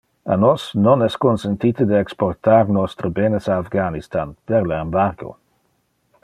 A 0.35 0.35
nos 0.43 0.63
non 0.85 0.97
es 1.07 1.17
consentite 1.25 1.85
de 1.91 1.99
exportar 2.05 2.63
nostre 2.79 3.13
benes 3.19 3.51
a 3.53 3.59
Afghanistan, 3.65 4.33
per 4.51 4.63
le 4.73 4.81
embargo. 4.87 5.31